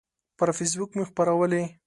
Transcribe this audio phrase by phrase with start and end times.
[0.37, 1.63] پر فیسبوک مې خپرولی